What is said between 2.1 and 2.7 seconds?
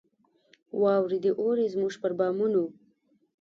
بامونو